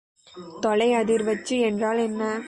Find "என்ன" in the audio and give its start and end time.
1.97-2.31